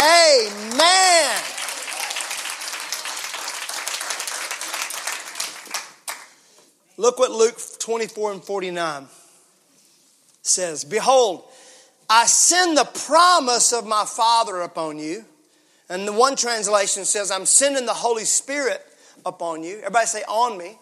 [0.00, 1.54] Amen.
[6.96, 9.08] Look what Luke 24 and 49
[10.42, 11.44] says Behold,
[12.08, 15.24] I send the promise of my Father upon you.
[15.88, 18.84] And the one translation says, I'm sending the Holy Spirit
[19.26, 19.78] upon you.
[19.78, 20.78] Everybody say, on me.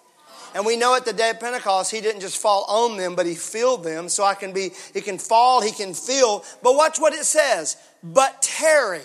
[0.55, 3.27] And we know at the day of Pentecost, he didn't just fall on them, but
[3.27, 4.09] he filled them.
[4.09, 6.45] So I can be, he can fall, he can fill.
[6.63, 7.77] But watch what it says.
[8.03, 9.01] But tarry.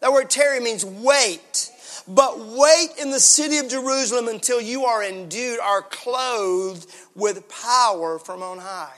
[0.00, 1.70] That word tarry means wait.
[2.06, 8.18] But wait in the city of Jerusalem until you are endued, are clothed with power
[8.18, 8.94] from on high.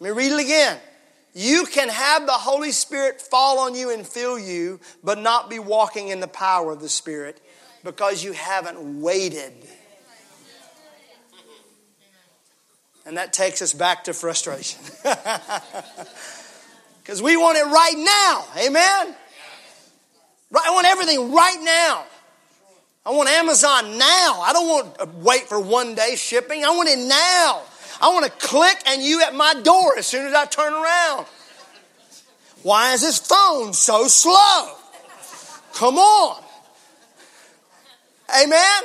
[0.00, 0.78] Let me read it again.
[1.34, 5.58] You can have the Holy Spirit fall on you and fill you, but not be
[5.58, 7.40] walking in the power of the Spirit
[7.84, 9.52] because you haven't waited.
[13.06, 14.80] And that takes us back to frustration.
[17.10, 18.44] Because we want it right now.
[18.62, 19.16] Amen?
[20.54, 22.04] I want everything right now.
[23.04, 24.40] I want Amazon now.
[24.40, 26.64] I don't want to wait for one day shipping.
[26.64, 27.62] I want it now.
[28.00, 31.26] I want to click and you at my door as soon as I turn around.
[32.62, 34.74] Why is this phone so slow?
[35.74, 36.42] Come on.
[38.42, 38.82] Amen?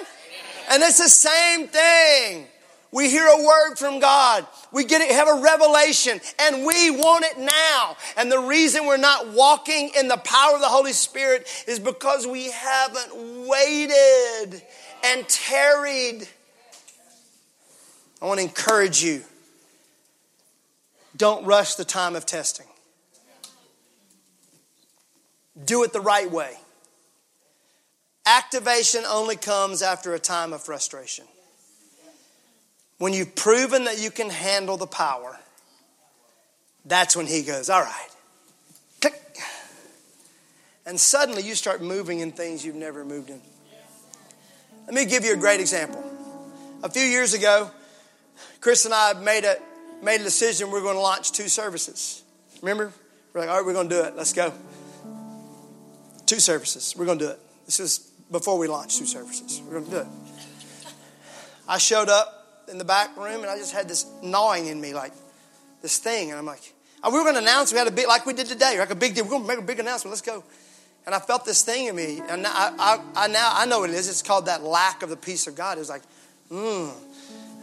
[0.71, 2.47] And it's the same thing.
[2.91, 4.47] We hear a word from God.
[4.71, 7.97] We get it, have a revelation, and we want it now.
[8.15, 12.25] And the reason we're not walking in the power of the Holy Spirit is because
[12.25, 14.61] we haven't waited
[15.03, 16.27] and tarried.
[18.25, 19.21] I want to encourage you.
[21.15, 22.65] Don't rush the time of testing.
[25.63, 26.55] Do it the right way.
[28.25, 31.25] Activation only comes after a time of frustration.
[32.97, 35.39] When you've proven that you can handle the power,
[36.83, 38.09] that's when he goes, All right,
[39.01, 39.21] click.
[40.87, 43.39] And suddenly you start moving in things you've never moved in.
[44.87, 46.03] Let me give you a great example.
[46.81, 47.69] A few years ago,
[48.65, 49.57] Chris and I made a,
[50.01, 52.23] made a decision we're going to launch two services.
[52.63, 52.91] Remember?
[53.31, 54.15] We're like, all right, we're going to do it.
[54.15, 54.51] Let's go.
[56.25, 56.95] Two services.
[56.97, 57.39] We're going to do it.
[57.67, 57.99] This is
[58.31, 59.61] before we launched two services.
[59.63, 60.07] We're going to do it.
[61.67, 64.95] I showed up in the back room and I just had this gnawing in me,
[64.95, 65.13] like
[65.83, 66.31] this thing.
[66.31, 66.73] And I'm like,
[67.05, 68.95] we were going to announce, we had a big, like we did today, like a
[68.95, 69.25] big deal.
[69.25, 70.09] We're going to make a big announcement.
[70.09, 70.43] Let's go.
[71.05, 72.19] And I felt this thing in me.
[72.27, 74.09] And I, I, I now, I know what it is.
[74.09, 75.77] It's called that lack of the peace of God.
[75.77, 76.01] It was like,
[76.49, 76.89] hmm.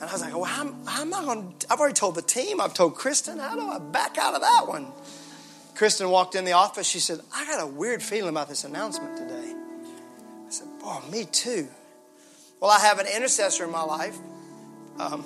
[0.03, 0.62] And I was like, well, how,
[1.01, 3.79] am I going to, I've already told the team, I've told Kristen, how do I
[3.79, 4.88] back out of that one?
[5.77, 6.88] Kristen walked in the office.
[6.88, 9.55] She said, I got a weird feeling about this announcement today.
[9.55, 11.69] I said, boy, me too.
[12.59, 14.19] Well, I have an intercessor in my life,
[14.99, 15.25] um,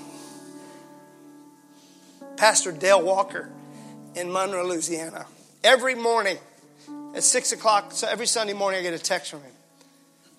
[2.37, 3.49] Pastor Dale Walker
[4.15, 5.25] in Monroe, Louisiana.
[5.65, 6.37] Every morning
[7.15, 9.53] at 6 o'clock, so every Sunday morning, I get a text from him.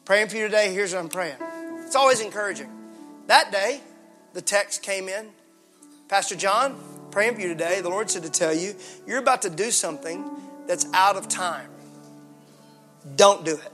[0.06, 1.38] Praying for you today, here's what I'm praying.
[1.88, 2.69] It's always encouraging.
[3.26, 3.82] That day,
[4.38, 5.30] the text came in
[6.08, 7.82] Pastor John, praying for you today.
[7.82, 8.76] The Lord said to tell you,
[9.08, 10.30] you're about to do something
[10.67, 11.69] that's out of time.
[13.15, 13.71] Don't do it.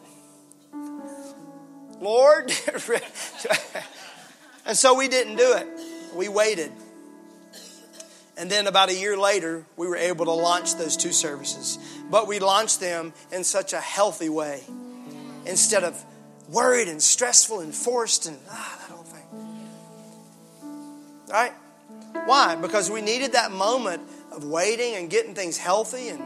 [2.02, 2.46] Lord.
[4.66, 5.68] and so we didn't do it.
[6.16, 6.72] We waited.
[8.38, 11.78] And then about a year later, we were able to launch those two services.
[12.10, 14.64] But we launched them in such a healthy way
[15.46, 16.02] instead of
[16.50, 18.83] worried and stressful and forced and ah.
[21.34, 21.52] Right?
[22.26, 22.56] Why?
[22.56, 26.22] Because we needed that moment of waiting and getting things healthy and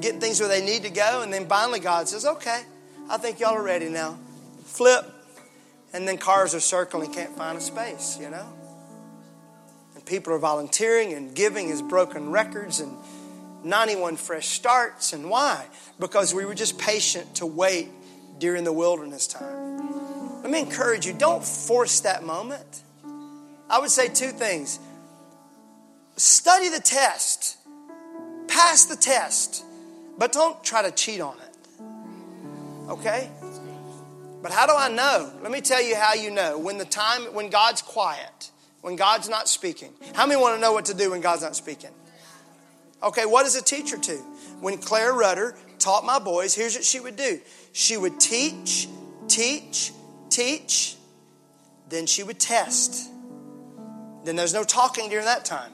[0.00, 1.22] getting things where they need to go.
[1.22, 2.62] And then finally, God says, okay,
[3.10, 4.16] I think y'all are ready now.
[4.64, 5.04] Flip.
[5.92, 8.46] And then cars are circling, can't find a space, you know?
[9.96, 12.96] And people are volunteering and giving his broken records and
[13.64, 15.12] 91 fresh starts.
[15.12, 15.66] And why?
[15.98, 17.88] Because we were just patient to wait
[18.38, 20.40] during the wilderness time.
[20.40, 22.82] Let me encourage you don't force that moment.
[23.68, 24.78] I would say two things
[26.16, 27.56] study the test,
[28.48, 29.64] pass the test,
[30.18, 32.90] but don't try to cheat on it.
[32.90, 33.30] Okay?
[34.42, 35.32] But how do I know?
[35.42, 36.58] Let me tell you how you know.
[36.58, 39.92] When the time when God's quiet, when God's not speaking.
[40.14, 41.90] How many want to know what to do when God's not speaking?
[43.02, 44.18] Okay, what does a teacher do?
[44.60, 47.40] When Claire Rudder taught my boys, here's what she would do.
[47.72, 48.88] She would teach,
[49.28, 49.92] teach,
[50.28, 50.96] teach,
[51.88, 53.10] then she would test.
[54.24, 55.72] Then there's no talking during that time.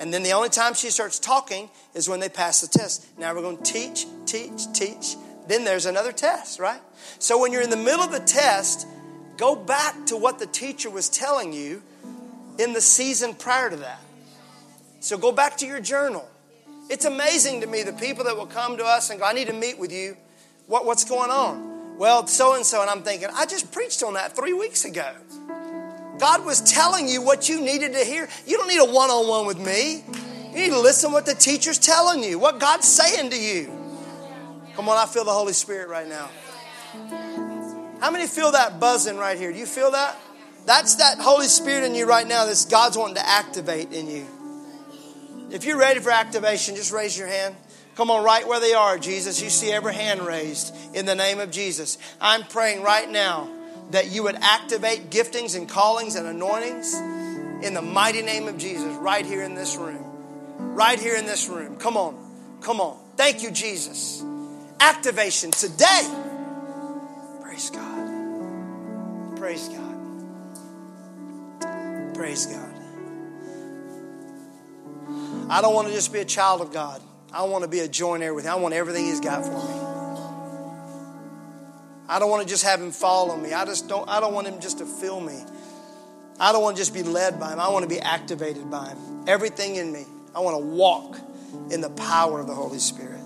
[0.00, 3.06] And then the only time she starts talking is when they pass the test.
[3.18, 5.16] Now we're going to teach, teach, teach.
[5.46, 6.80] Then there's another test, right?
[7.18, 8.86] So when you're in the middle of the test,
[9.36, 11.82] go back to what the teacher was telling you
[12.58, 14.00] in the season prior to that.
[15.00, 16.26] So go back to your journal.
[16.88, 19.48] It's amazing to me the people that will come to us and go, I need
[19.48, 20.16] to meet with you.
[20.66, 21.98] What, what's going on?
[21.98, 22.80] Well, so and so.
[22.80, 25.12] And I'm thinking, I just preached on that three weeks ago.
[26.20, 28.28] God was telling you what you needed to hear.
[28.46, 30.04] You don't need a one on one with me.
[30.50, 33.66] You need to listen what the teacher's telling you, what God's saying to you.
[34.76, 36.28] Come on, I feel the Holy Spirit right now.
[38.00, 39.50] How many feel that buzzing right here?
[39.50, 40.16] Do you feel that?
[40.66, 44.26] That's that Holy Spirit in you right now that God's wanting to activate in you.
[45.50, 47.56] If you're ready for activation, just raise your hand.
[47.94, 49.42] Come on, right where they are, Jesus.
[49.42, 51.98] You see every hand raised in the name of Jesus.
[52.20, 53.48] I'm praying right now
[53.90, 56.94] that you would activate giftings and callings and anointings
[57.64, 60.04] in the mighty name of Jesus right here in this room.
[60.74, 61.76] Right here in this room.
[61.76, 62.16] Come on.
[62.60, 62.98] Come on.
[63.16, 64.24] Thank you, Jesus.
[64.78, 66.08] Activation today.
[67.42, 69.36] Praise God.
[69.36, 69.86] Praise God.
[72.14, 72.74] Praise God.
[75.48, 77.02] I don't want to just be a child of God.
[77.32, 78.52] I want to be a joint heir with Him.
[78.52, 79.89] I want everything He's got for me.
[82.10, 83.52] I don't want to just have him follow me.
[83.52, 85.40] I just don't I don't want him just to fill me.
[86.40, 87.60] I don't want to just be led by him.
[87.60, 89.28] I want to be activated by him.
[89.28, 90.04] Everything in me.
[90.34, 91.20] I want to walk
[91.70, 93.20] in the power of the Holy Spirit.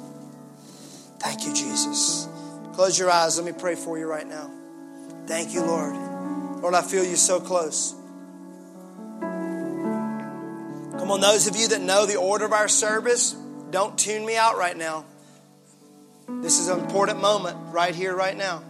[1.18, 2.28] Thank you, Jesus.
[2.74, 3.39] Close your eyes.
[3.39, 4.51] Let me pray for you right now.
[5.26, 5.95] Thank you, Lord.
[6.61, 7.95] Lord, I feel you so close.
[10.99, 13.35] Come on, those of you that know the order of our service,
[13.70, 15.07] don't tune me out right now.
[16.28, 18.62] This is an important moment right here, right now.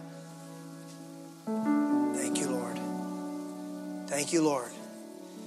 [4.07, 4.69] Thank you, Lord.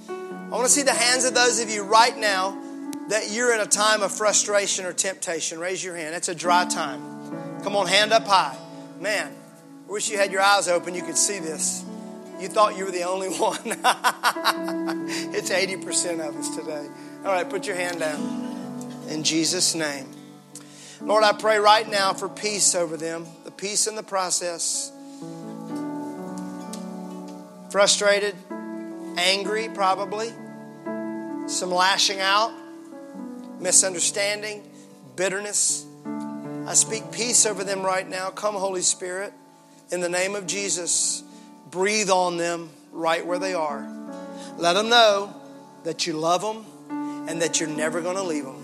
[0.09, 2.57] I want to see the hands of those of you right now
[3.09, 5.59] that you're in a time of frustration or temptation.
[5.59, 6.15] Raise your hand.
[6.15, 7.61] It's a dry time.
[7.63, 8.57] Come on, hand up high.
[8.99, 9.31] Man,
[9.87, 10.93] I wish you had your eyes open.
[10.93, 11.83] You could see this.
[12.39, 13.55] You thought you were the only one.
[15.33, 16.87] it's 80% of us today.
[17.25, 19.05] All right, put your hand down.
[19.09, 20.07] In Jesus' name.
[21.01, 24.91] Lord, I pray right now for peace over them, the peace in the process.
[27.71, 28.35] Frustrated,
[29.17, 30.29] angry, probably,
[31.47, 32.51] some lashing out,
[33.59, 34.63] misunderstanding,
[35.15, 35.85] bitterness.
[36.65, 38.29] I speak peace over them right now.
[38.29, 39.33] Come, Holy Spirit,
[39.91, 41.23] in the name of Jesus,
[41.71, 43.87] breathe on them right where they are.
[44.57, 45.33] Let them know
[45.83, 46.65] that you love them
[47.27, 48.63] and that you're never going to leave them.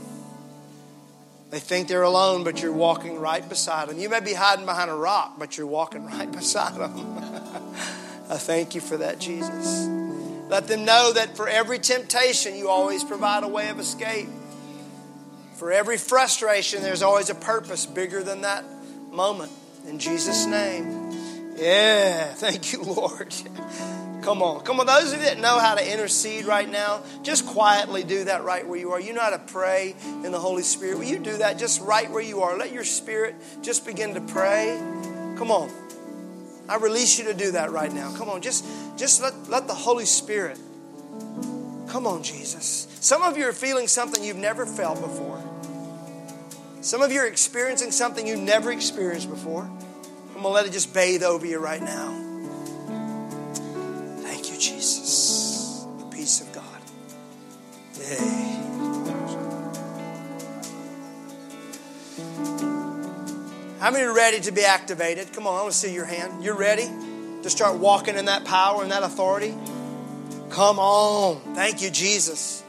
[1.51, 3.97] They think they're alone, but you're walking right beside them.
[3.97, 7.17] You may be hiding behind a rock, but you're walking right beside them.
[8.29, 10.04] I thank you for that, Jesus.
[10.47, 14.29] Let them know that for every temptation, you always provide a way of escape.
[15.55, 18.63] For every frustration, there's always a purpose bigger than that
[19.11, 19.51] moment.
[19.87, 21.11] In Jesus' name.
[21.55, 23.33] Yeah, thank you, Lord.
[24.21, 24.63] Come on.
[24.63, 24.87] Come on.
[24.87, 28.67] Those of you that know how to intercede right now, just quietly do that right
[28.67, 28.99] where you are.
[28.99, 30.97] You know how to pray in the Holy Spirit.
[30.97, 32.57] Will you do that just right where you are?
[32.57, 34.79] Let your spirit just begin to pray.
[35.37, 35.71] Come on.
[36.67, 38.11] I release you to do that right now.
[38.15, 38.41] Come on.
[38.41, 38.65] Just,
[38.97, 40.57] just let, let the Holy Spirit.
[41.87, 42.87] Come on, Jesus.
[42.99, 45.41] Some of you are feeling something you've never felt before.
[46.81, 49.63] Some of you are experiencing something you've never experienced before.
[49.63, 52.21] I'm going to let it just bathe over you right now.
[54.21, 56.81] Thank you, Jesus, the peace of God.
[57.99, 58.54] Yay.
[63.85, 65.31] How many are ready to be activated?
[65.31, 66.43] Come on, I want to see your hand.
[66.43, 66.87] You're ready
[67.43, 69.53] to start walking in that power and that authority?
[70.49, 71.53] Come on.
[71.53, 72.63] Thank you, Jesus.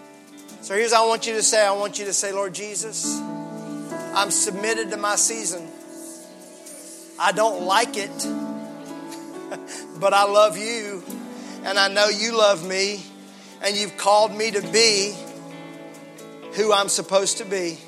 [0.60, 3.18] So here's what I want you to say I want you to say, Lord Jesus,
[3.18, 5.66] I'm submitted to my season.
[7.18, 8.10] I don't like it,
[9.98, 11.02] but I love you
[11.64, 13.02] and I know you love me,
[13.62, 15.16] and you've called me to be
[16.56, 17.78] who I'm supposed to be.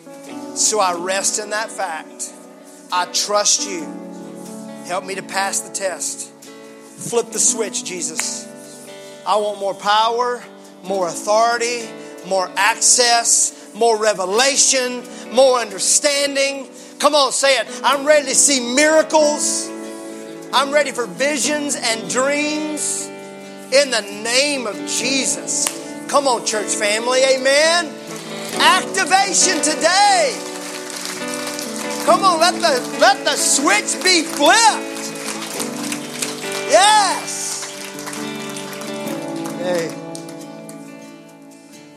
[0.54, 2.32] So I rest in that fact.
[2.90, 3.82] I trust you.
[4.86, 6.32] Help me to pass the test.
[6.32, 8.46] Flip the switch, Jesus.
[9.26, 10.42] I want more power,
[10.82, 11.86] more authority,
[12.26, 16.68] more access, more revelation, more understanding.
[16.98, 17.80] Come on, say it.
[17.84, 19.68] I'm ready to see miracles.
[20.52, 23.06] I'm ready for visions and dreams
[23.70, 25.66] in the name of Jesus.
[26.08, 27.20] Come on, church family.
[27.20, 27.94] Amen.
[28.58, 30.47] Activation today.
[32.08, 35.12] Come on, let the let the switch be flipped.
[36.70, 37.70] Yes.
[39.58, 39.94] Hey.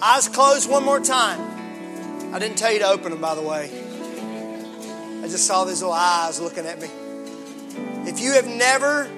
[0.02, 1.40] Eyes closed one more time.
[2.34, 3.72] I didn't tell you to open them, by the way.
[5.24, 6.90] I just saw these little eyes looking at me.
[8.10, 9.10] If you have never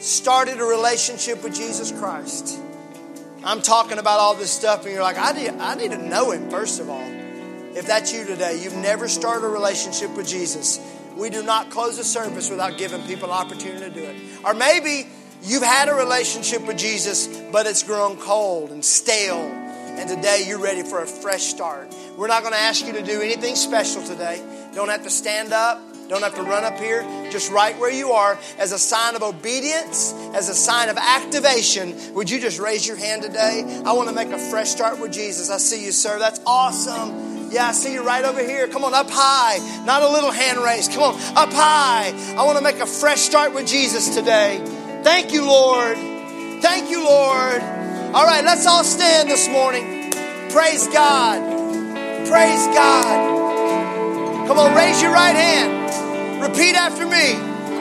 [0.00, 2.60] started a relationship with Jesus Christ.
[3.42, 6.30] I'm talking about all this stuff, and you're like, I need, I need to know
[6.32, 7.11] Him, first of all.
[7.74, 10.78] If that's you today, you've never started a relationship with Jesus,
[11.16, 14.16] we do not close a service without giving people an opportunity to do it.
[14.44, 15.08] Or maybe
[15.42, 20.60] you've had a relationship with Jesus, but it's grown cold and stale, and today you're
[20.60, 21.94] ready for a fresh start.
[22.16, 24.42] We're not going to ask you to do anything special today.
[24.74, 25.80] Don't have to stand up.
[26.08, 27.02] Don't have to run up here.
[27.30, 31.94] Just right where you are as a sign of obedience, as a sign of activation.
[32.14, 33.82] Would you just raise your hand today?
[33.86, 35.50] I want to make a fresh start with Jesus.
[35.50, 36.18] I see you, sir.
[36.18, 37.31] That's awesome.
[37.52, 38.66] Yeah, I see you right over here.
[38.66, 39.58] Come on, up high.
[39.84, 40.88] Not a little hand raise.
[40.88, 42.14] Come on, up high.
[42.34, 44.58] I want to make a fresh start with Jesus today.
[45.02, 45.98] Thank you, Lord.
[46.62, 47.60] Thank you, Lord.
[48.14, 50.10] All right, let's all stand this morning.
[50.50, 51.42] Praise God.
[52.26, 54.48] Praise God.
[54.48, 56.40] Come on, raise your right hand.
[56.42, 57.36] Repeat after me.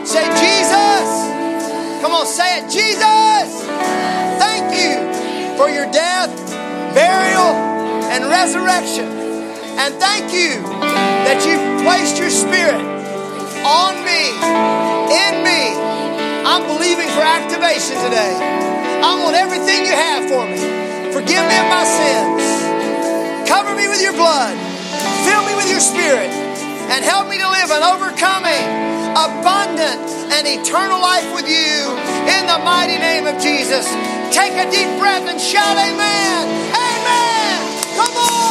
[0.06, 1.08] Say, Jesus.
[2.02, 2.70] Come on, say it.
[2.70, 3.64] Jesus.
[4.38, 6.30] Thank you for your death,
[6.94, 7.56] burial,
[8.12, 9.21] and resurrection.
[9.82, 10.62] And thank you
[11.26, 12.78] that you've placed your spirit
[13.66, 14.30] on me,
[15.10, 15.74] in me.
[16.46, 18.38] I'm believing for activation today.
[19.02, 20.62] I want everything you have for me.
[21.10, 22.46] Forgive me of my sins.
[23.50, 24.54] Cover me with your blood.
[25.26, 26.30] Fill me with your spirit
[26.94, 28.66] and help me to live an overcoming,
[29.18, 29.98] abundant,
[30.30, 31.90] and eternal life with you
[32.30, 33.90] in the mighty name of Jesus.
[34.30, 36.46] Take a deep breath and shout, Amen.
[36.70, 37.58] Amen.
[37.98, 38.51] Come on.